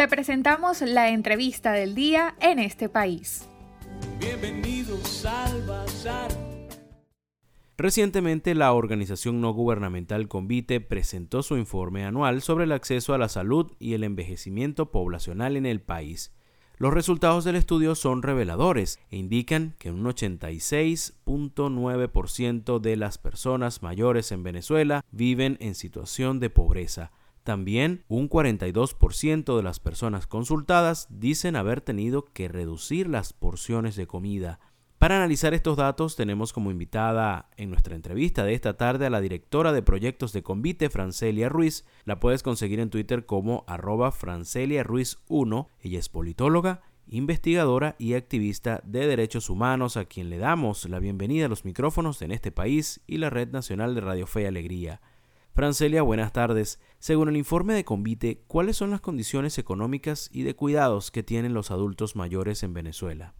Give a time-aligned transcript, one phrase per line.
[0.00, 3.46] Te presentamos la entrevista del día en este país.
[4.18, 6.30] Bienvenidos al Bazar.
[7.76, 13.28] Recientemente, la organización no gubernamental Convite presentó su informe anual sobre el acceso a la
[13.28, 16.32] salud y el envejecimiento poblacional en el país.
[16.78, 24.32] Los resultados del estudio son reveladores e indican que un 86.9% de las personas mayores
[24.32, 27.12] en Venezuela viven en situación de pobreza.
[27.44, 34.06] También un 42% de las personas consultadas dicen haber tenido que reducir las porciones de
[34.06, 34.60] comida.
[35.00, 39.22] Para analizar estos datos tenemos como invitada en nuestra entrevista de esta tarde a la
[39.22, 41.86] directora de proyectos de Convite, Francelia Ruiz.
[42.04, 45.70] La puedes conseguir en Twitter como arroba Francelia Ruiz 1.
[45.80, 51.46] Ella es politóloga, investigadora y activista de derechos humanos a quien le damos la bienvenida
[51.46, 55.00] a los micrófonos en este país y la Red Nacional de Radio Fe y Alegría.
[55.52, 56.78] Francelia, buenas tardes.
[57.00, 61.54] Según el informe de Convite, ¿cuáles son las condiciones económicas y de cuidados que tienen
[61.54, 63.34] los adultos mayores en Venezuela?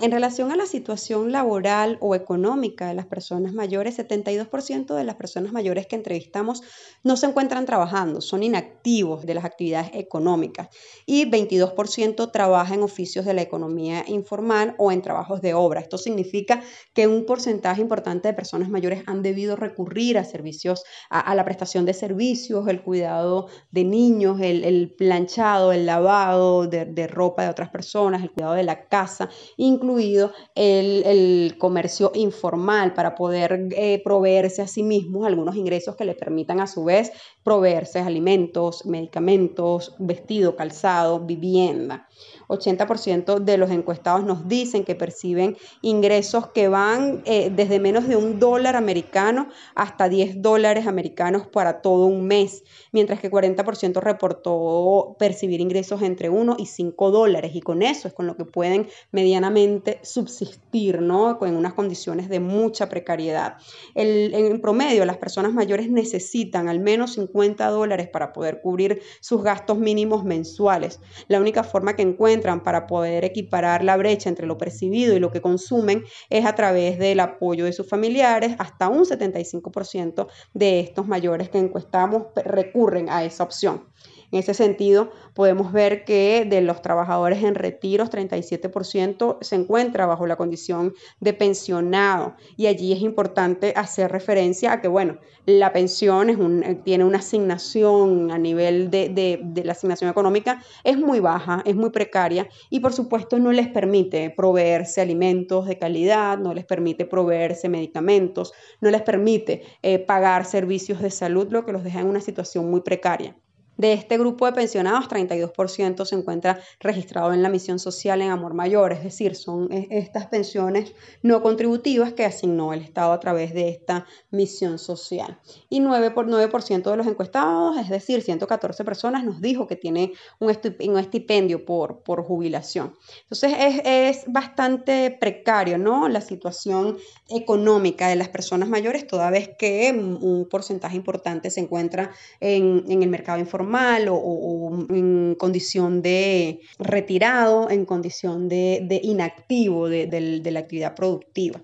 [0.00, 5.14] En relación a la situación laboral o económica de las personas mayores, 72% de las
[5.14, 6.62] personas mayores que entrevistamos
[7.04, 10.68] no se encuentran trabajando, son inactivos de las actividades económicas
[11.06, 15.80] y 22% trabaja en oficios de la economía informal o en trabajos de obra.
[15.80, 16.62] Esto significa
[16.94, 21.84] que un porcentaje importante de personas mayores han debido recurrir a servicios, a, la prestación
[21.84, 27.70] de servicios, el cuidado de niños, el, planchado, el lavado de, de ropa de otras
[27.70, 34.66] personas, el cuidado de la casa, incluso el, comercio informal para poder eh, proveerse a
[34.66, 37.12] sí mismos algunos ingresos que le permitan a su vez
[37.42, 42.08] proveerse alimentos, medicamentos, vestido, calzado, vivienda.
[42.48, 48.16] 80% de los encuestados nos dicen que perciben ingresos que van eh, desde menos de
[48.16, 55.16] un dólar americano hasta 10 dólares americanos para todo un mes, mientras que 40% reportó
[55.18, 58.88] percibir ingresos entre 1 y 5 dólares y con eso es con lo que pueden
[59.10, 61.38] medianamente subsistir, ¿no?
[61.44, 63.56] En unas condiciones de mucha precariedad.
[63.94, 69.78] en promedio, las personas mayores necesitan al menos 50 dólares para poder cubrir sus gastos
[69.78, 71.00] mínimos mensuales.
[71.28, 75.30] La única forma que encuentran para poder equiparar la brecha entre lo percibido y lo
[75.30, 78.54] que consumen es a través del apoyo de sus familiares.
[78.58, 83.84] Hasta un 75% de estos mayores que encuestamos recurren a esa opción.
[84.32, 90.26] En ese sentido, podemos ver que de los trabajadores en retiros, 37% se encuentra bajo
[90.26, 92.34] la condición de pensionado.
[92.56, 97.18] Y allí es importante hacer referencia a que, bueno, la pensión es eh, tiene una
[97.18, 99.10] asignación a nivel de,
[99.42, 103.68] de la asignación económica, es muy baja, es muy precaria y por supuesto no les
[103.68, 110.46] permite proveerse alimentos de calidad, no les permite proveerse medicamentos, no les permite eh, pagar
[110.46, 113.36] servicios de salud, lo que los deja en una situación muy precaria.
[113.78, 118.52] De este grupo de pensionados, 32% se encuentra registrado en la misión social en Amor
[118.52, 123.54] Mayor, es decir, son e, estas pensiones no contributivas que asignó el Estado a través
[123.54, 125.40] de esta misión social.
[125.70, 130.12] Y 9%, por 9 de los encuestados, es decir, 114 personas, nos dijo que tiene
[130.38, 132.94] un estipendio por, por jubilación.
[133.22, 136.08] Entonces es, es bastante precario ¿no?
[136.08, 136.98] la situación
[137.30, 142.10] económica de las personas mayores, toda vez que un porcentaje importante se encuentra
[142.40, 149.88] en, en el mercado informal mal o, en condición de retirado, en condición de, inactivo
[149.88, 151.60] de la actividad productiva.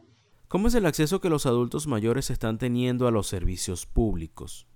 [0.48, 4.66] ¿Cómo es el acceso que los adultos mayores están teniendo a los servicios públicos?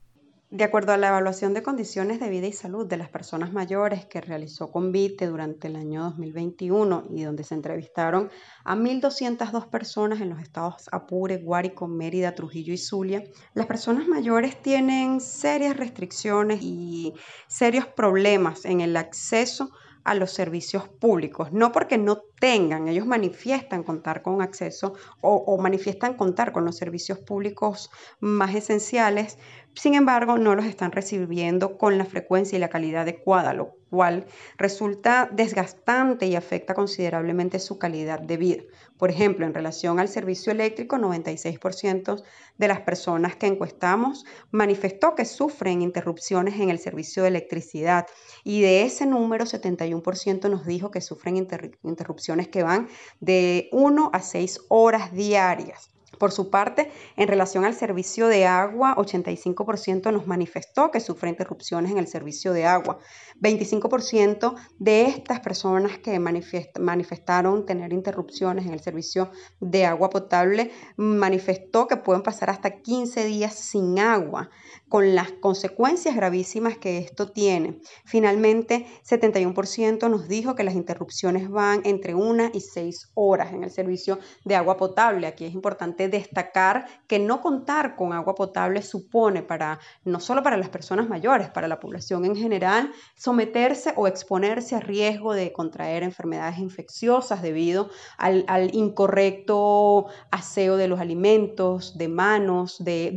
[0.54, 4.04] De acuerdo a la evaluación de condiciones de vida y salud de las personas mayores
[4.04, 8.30] que realizó Convite durante el año 2021 y donde se entrevistaron
[8.62, 13.24] a 1.202 personas en los estados Apure, Guárico, Mérida, Trujillo y Zulia,
[13.54, 17.14] las personas mayores tienen serias restricciones y
[17.46, 19.70] serios problemas en el acceso
[20.04, 25.58] a los servicios públicos, no porque no tengan, ellos manifiestan contar con acceso o, o
[25.58, 29.38] manifiestan contar con los servicios públicos más esenciales,
[29.74, 34.26] sin embargo, no los están recibiendo con la frecuencia y la calidad adecuada, lo cual
[34.58, 38.62] resulta desgastante y afecta considerablemente su calidad de vida.
[38.98, 42.22] Por ejemplo, en relación al servicio eléctrico, 96%
[42.58, 48.06] de las personas que encuestamos manifestó que sufren interrupciones en el servicio de electricidad
[48.44, 51.36] y de ese número, 71% nos dijo que sufren
[51.82, 52.88] interrupciones que van
[53.20, 55.91] de 1 a 6 horas diarias.
[56.18, 61.90] Por su parte, en relación al servicio de agua, 85% nos manifestó que sufre interrupciones
[61.90, 62.98] en el servicio de agua.
[63.40, 69.30] 25% de estas personas que manifestaron tener interrupciones en el servicio
[69.60, 74.50] de agua potable manifestó que pueden pasar hasta 15 días sin agua
[74.92, 77.80] con las consecuencias gravísimas que esto tiene.
[78.04, 83.70] Finalmente, 71% nos dijo que las interrupciones van entre una y seis horas en el
[83.70, 85.26] servicio de agua potable.
[85.26, 90.58] Aquí es importante destacar que no contar con agua potable supone para no solo para
[90.58, 96.02] las personas mayores, para la población en general, someterse o exponerse a riesgo de contraer
[96.02, 98.44] enfermedades infecciosas debido al,
[98.74, 103.10] incorrecto aseo de los alimentos, de manos, de,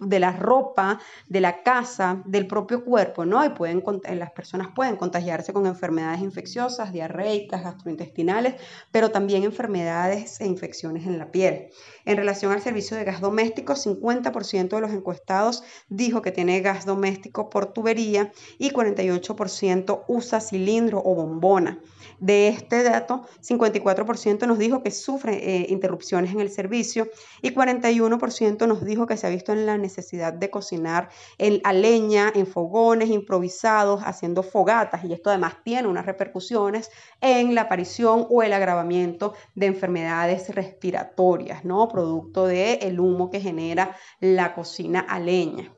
[0.00, 0.98] de la ropa
[1.28, 3.44] de la casa, del propio cuerpo, ¿no?
[3.44, 8.54] Y pueden, eh, las personas pueden contagiarse con enfermedades infecciosas, diarreicas, gastrointestinales,
[8.90, 11.68] pero también enfermedades e infecciones en la piel.
[12.04, 16.86] En relación al servicio de gas doméstico, 50% de los encuestados dijo que tiene gas
[16.86, 21.78] doméstico por tubería y 48% usa cilindro o bombona.
[22.20, 27.08] De este dato, 54% nos dijo que sufre eh, interrupciones en el servicio
[27.40, 31.08] y 41% nos dijo que se ha visto en la necesidad de cocinar
[31.38, 36.90] en, a leña, en fogones improvisados, haciendo fogatas y esto además tiene unas repercusiones
[37.22, 41.88] en la aparición o el agravamiento de enfermedades respiratorias, ¿no?
[41.88, 45.72] Producto del el humo que genera la cocina a leña.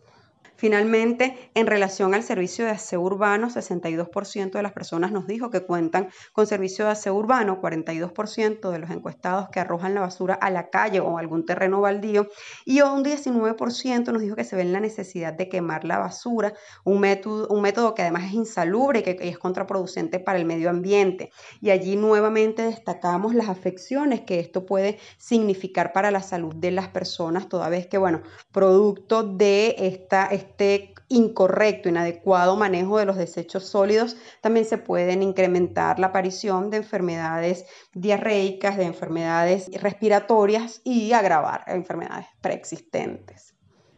[0.62, 5.67] Finalmente, en relación al servicio de aseo urbano, 62% de las personas nos dijo que
[5.67, 10.50] cuentan con servicio de aseo urbano, 42% de los encuestados que arrojan la basura a
[10.50, 12.29] la calle o algún terreno baldío
[12.64, 16.55] y un 19% nos dijo que se ve en la necesidad de quemar la basura,
[16.85, 21.32] un método, que además es insalubre y que es contraproducente para el medio ambiente.
[21.61, 26.87] Y allí nuevamente destacamos las afecciones que esto puede significar para la salud de las
[26.87, 28.23] personas, toda vez que, bueno,
[28.53, 35.99] producto de esta este incorrecto, inadecuado manejo de los desechos sólidos, también se pueden incrementar
[35.99, 37.64] la aparición de enfermedades
[37.94, 43.54] diarreicas, de enfermedades respiratorias y agravar enfermedades preexistentes.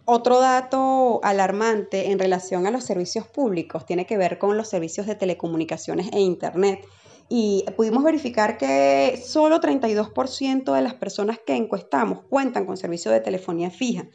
[0.06, 5.06] Otro dato alarmante en relación a los servicios públicos tiene que ver con los servicios
[5.06, 6.87] de telecomunicaciones e Internet.
[7.29, 13.21] Y pudimos verificar que solo 32% de las personas que encuestamos cuentan con servicio de
[13.21, 14.06] telefonía fija.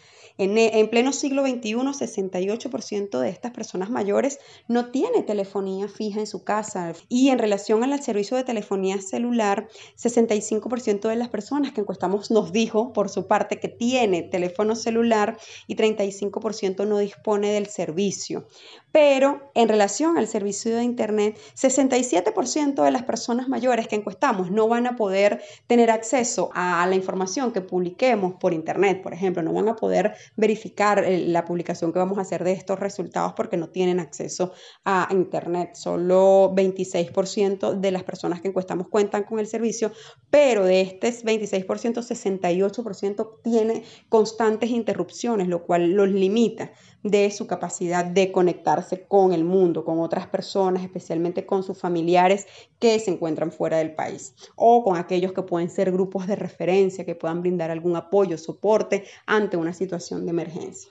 [0.41, 4.39] En, pleno siglo XXI, 68% de estas personas mayores
[4.69, 6.93] no tiene telefonía fija en su casa.
[7.09, 9.67] Y en relación al servicio de telefonía celular,
[9.97, 15.37] 65% de las personas que encuestamos nos dijo por su parte que tiene teléfono celular
[15.67, 18.47] y 35% no dispone del servicio.
[18.93, 24.67] Pero en relación al servicio de Internet, 67% de las personas mayores que encuestamos no
[24.67, 29.53] van a poder tener acceso a la información que publiquemos por Internet, por ejemplo, no
[29.53, 33.57] van a poder verificar eh, la publicación que vamos a hacer de estos resultados porque
[33.57, 34.53] no tienen acceso
[34.85, 35.75] a Internet.
[35.75, 39.91] Solo 26% de las personas que encuestamos cuentan con el servicio,
[40.29, 46.71] pero de este 26%, 68% tiene constantes interrupciones, lo cual los limita
[47.03, 52.47] de su capacidad de conectarse con el mundo, con otras personas, especialmente con sus familiares
[52.79, 57.05] que se encuentran fuera del país o con aquellos que pueden ser grupos de referencia,
[57.05, 60.89] que puedan brindar algún apoyo, soporte ante una situación de emergencia.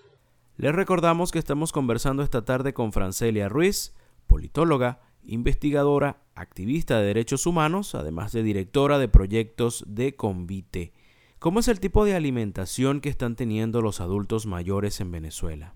[0.57, 3.95] Les recordamos que estamos conversando esta tarde con Francelia Ruiz,
[4.27, 10.93] politóloga, investigadora, activista de derechos humanos, además de directora de proyectos de Convite.
[11.39, 15.75] ¿Cómo es el tipo de alimentación que están teniendo los adultos mayores en Venezuela?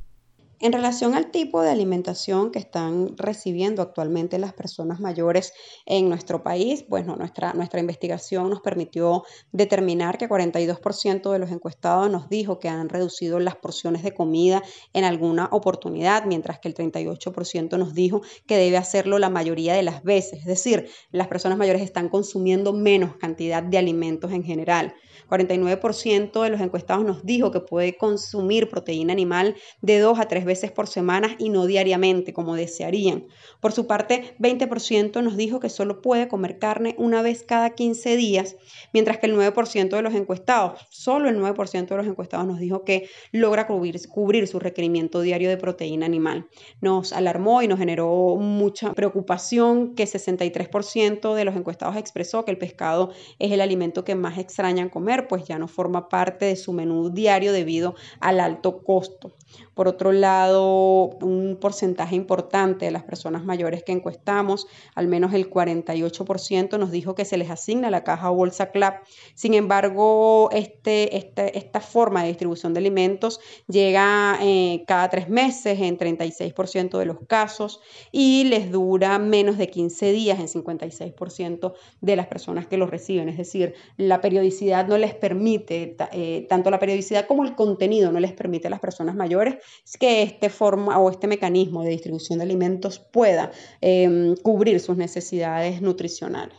[0.63, 5.53] En relación al tipo de alimentación que están recibiendo actualmente las personas mayores
[5.87, 12.09] en nuestro país, bueno, nuestra, nuestra investigación nos permitió determinar que 42% de los encuestados
[12.13, 16.77] nos dijo que han reducido las porciones de comida en alguna oportunidad, mientras que el
[16.77, 20.39] 38% nos dijo que debe hacerlo la mayoría de las veces.
[20.39, 24.95] Es decir, las personas mayores están consumiendo menos cantidad de alimentos en general.
[25.33, 30.45] 49% de los encuestados nos dijo que puede consumir proteína animal de dos a tres
[30.45, 33.27] veces por semana y no diariamente como desearían.
[33.61, 38.17] Por su parte, 20% nos dijo que solo puede comer carne una vez cada 15
[38.17, 38.57] días,
[38.93, 42.85] mientras que el 9% de los encuestados, solo el 9% de los encuestados nos dijo
[42.85, 46.47] que logra cubrir, cubrir su requerimiento diario de proteína animal.
[46.83, 52.59] Nos alarmó y nos generó mucha preocupación que 63% de los encuestados expresó que el
[52.59, 56.73] pescado es el alimento que más extrañan comer, pues ya no forma parte de su
[56.73, 59.33] menú diario debido al alto costo.
[59.75, 65.51] Por otro lado, un porcentaje importante de las personas mayores que encuestamos, al menos el
[65.51, 69.03] 48%, nos dijo que se les asigna la caja bolsa CLAP.
[69.35, 75.81] Sin embargo, este, este, esta forma de distribución de alimentos llega eh, cada tres meses
[75.81, 82.17] en 36% de los casos y les dura menos de 15 días en 56% de
[82.17, 83.29] las personas que lo reciben.
[83.29, 88.21] Es decir, la periodicidad no les permite, eh, tanto la periodicidad como el contenido no
[88.21, 89.57] les permite a las personas mayores
[89.99, 94.97] que que este forma o este mecanismo de distribución de alimentos pueda em, cubrir sus
[94.97, 96.59] necesidades nutricionales.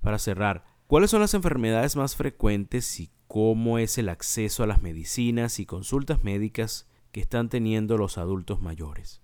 [0.00, 4.82] Para cerrar, ¿cuáles son las enfermedades más frecuentes y cómo es el acceso a las
[4.82, 9.23] medicinas y consultas médicas que están teniendo los adultos mayores?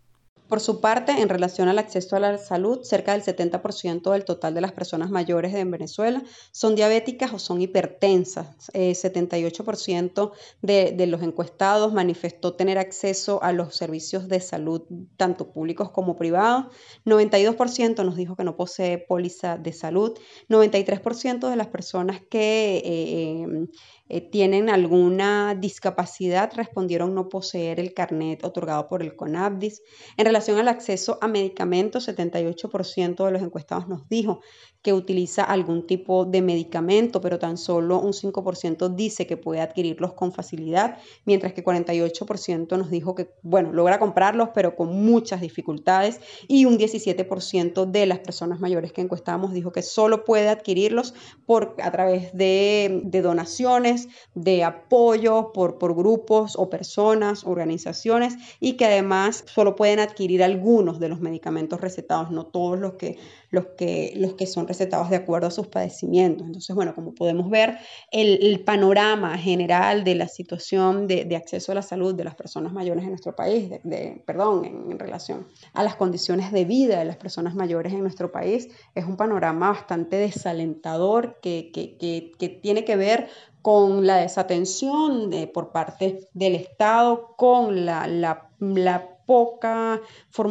[0.51, 4.53] Por su parte, en relación al acceso a la salud, cerca del 70% del total
[4.53, 8.49] de las personas mayores en Venezuela son diabéticas o son hipertensas.
[8.75, 10.33] 78%
[10.67, 14.83] eh, de, los encuestados manifestó tener acceso a los servicios de salud,
[15.17, 16.67] tanto públicos como privados.
[17.07, 20.19] 92% nos dijo que no posee póliza de salud.
[20.49, 22.83] 93% de las personas que...
[22.85, 23.60] Eh, em,
[24.09, 29.83] eh, tienen alguna discapacidad respondieron no poseer el carnet otorgado por el CONABDIS.
[30.17, 34.41] En relación al acceso a medicamentos, 78% de los encuestados nos dijo
[34.83, 40.15] que utiliza algún tipo de medicamento, pero tan solo un 5% dice que puede adquirirlos
[40.15, 40.97] con facilidad,
[41.27, 46.79] mientras que 48% nos dijo que, bueno, logra comprarlos, pero con muchas dificultades, y un
[46.79, 52.33] 17% de las personas mayores que encuestamos dijo que solo puede adquirirlos por, a través
[52.33, 60.01] de, donaciones, de apoyo por, por grupos o personas, organizaciones, y que además solo pueden
[60.01, 63.19] adquirir algunos de los medicamentos recetados, no todos los que,
[63.51, 66.47] los que, los que son recetados de acuerdo a sus padecimientos.
[66.47, 67.79] Entonces, bueno, como podemos ver,
[68.13, 73.03] el, panorama general de la situación de, acceso a la salud de las personas mayores
[73.03, 77.57] en nuestro país, de, perdón, en, relación a las condiciones de vida de las personas
[77.57, 83.29] mayores en nuestro país, es un panorama bastante desalentador que, que, tiene que ver
[83.63, 90.01] con la desatención de, por parte del Estado, con la, la poca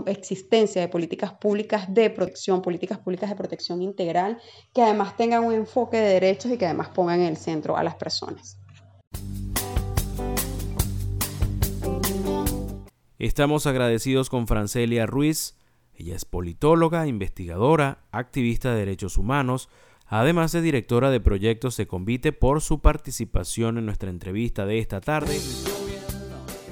[0.05, 4.39] existencia de políticas públicas de protección, políticas públicas de protección integral,
[4.73, 7.83] que además tengan un enfoque de derechos y que además pongan en el centro a
[7.83, 8.57] las personas.
[13.17, 15.57] Estamos agradecidos con Francelia Ruiz.
[15.93, 19.67] Ella es politóloga, investigadora, activista de derechos humanos,
[20.05, 25.01] además de directora de proyectos de Convite por su participación en nuestra entrevista de esta
[25.01, 25.37] tarde.